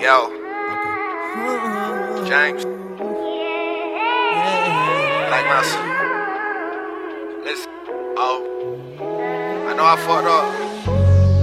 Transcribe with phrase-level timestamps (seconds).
[0.00, 0.30] Yo.
[2.26, 2.64] James.
[5.28, 5.74] Black Mouse.
[7.44, 7.70] Listen.
[8.16, 8.40] Oh.
[9.68, 10.88] I know I fucked up.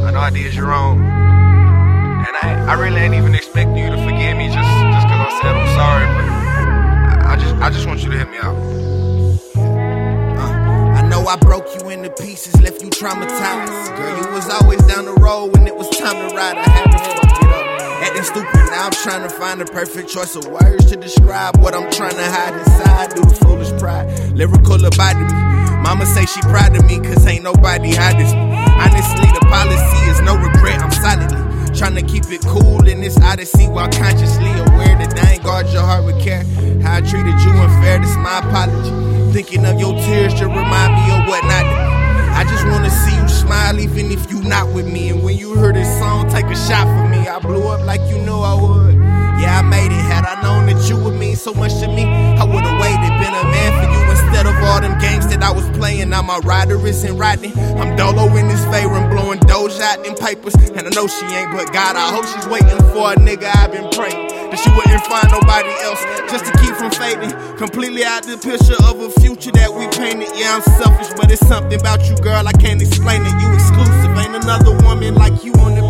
[0.07, 0.97] I know I did you wrong.
[0.97, 5.39] And I, I really ain't even expecting you to forgive me just, just cause I
[5.39, 6.25] said I'm sorry, but
[7.27, 8.55] I, I just I just want you to hear me out.
[10.35, 13.95] Uh, I know I broke you into pieces, left you traumatized.
[13.95, 16.57] Girl, you was always down the road when it was time to ride.
[16.57, 17.26] I had to fuck it up.
[17.99, 21.73] Acting stupid, now I'm trying to find the perfect choice of words to describe what
[21.73, 23.15] I'm trying to hide inside.
[23.15, 25.25] Do the foolish pride, lyrical about me.
[25.81, 28.55] Mama say she proud of me, cause ain't nobody hiding me.
[28.77, 31.47] Honestly, the policy is no regret, I'm silently
[31.77, 35.67] trying to keep it cool in this odyssey while consciously aware that I ain't guard
[35.69, 36.43] your heart with care.
[36.81, 39.31] How I treated you unfair, this my apology.
[39.31, 41.65] Thinking of your tears to remind me of what not.
[42.33, 45.09] I just wanna see you smile even if you not with me.
[45.09, 47.06] And when you hear this song, take a shot for me.
[47.37, 48.95] I blew up like you knew I would.
[49.37, 50.01] Yeah, I made it.
[50.09, 53.29] Had I known that you would mean so much to me, I would've waited, been
[53.29, 56.09] a man for you instead of all them games that I was playing.
[56.09, 57.53] Now my rider isn't riding.
[57.77, 60.55] I'm dolo in his favor and blowing doge out them papers.
[60.73, 63.69] And I know she ain't, but God, I hope she's waiting for a nigga I've
[63.69, 64.33] been praying.
[64.49, 66.01] That she wouldn't find nobody else
[66.33, 67.37] just to keep from fading.
[67.61, 70.33] Completely out the picture of a future that we painted.
[70.33, 72.47] Yeah, I'm selfish, but it's something about you, girl.
[72.47, 73.35] I can't explain it.
[73.37, 75.85] You exclusive, ain't another woman like you on the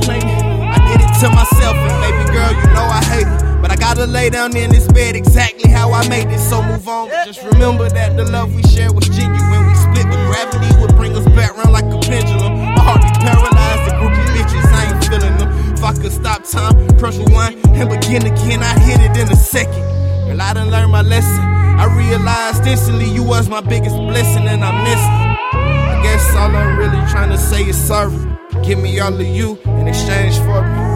[1.21, 3.61] to myself, and baby girl, you know I hate it.
[3.61, 6.39] But I gotta lay down in this bed exactly how I made it.
[6.39, 7.09] So move on.
[7.25, 9.65] Just remember that the love we shared was genuine.
[9.65, 12.53] We split, but gravity would bring us back round like a pendulum.
[12.59, 13.89] My heart be paralyzed.
[13.89, 15.49] The group of bitches, I ain't feeling them.
[15.73, 19.35] If I could stop time, press rewind, and begin again, I hit it in a
[19.35, 19.81] second.
[20.29, 21.41] Girl, I done learned my lesson.
[21.81, 25.27] I realized instantly you was my biggest blessing, and I missed it.
[25.57, 28.17] I guess all I'm really trying to say is sorry.
[28.61, 30.86] Give me all of you in exchange for.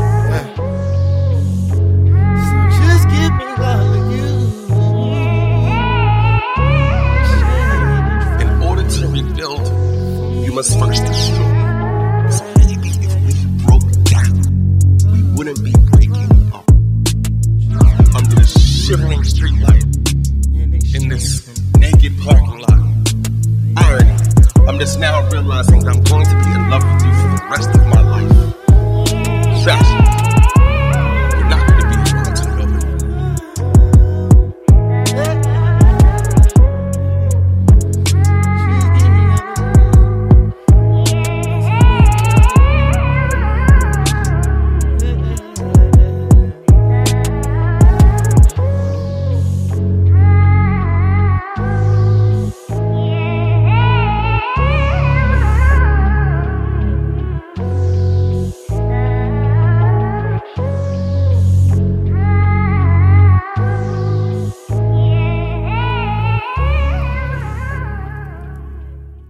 [10.62, 12.32] was first to stroke.
[12.32, 13.34] So maybe if we
[13.66, 14.36] broke down,
[15.12, 16.70] we wouldn't be breaking up
[18.14, 19.82] under the shivering streetlight
[20.94, 21.26] in this
[21.80, 22.80] naked parking lot.
[23.76, 24.16] Irony.
[24.68, 27.70] I'm just now realizing I'm going to be in love with you for the rest
[27.74, 27.91] of my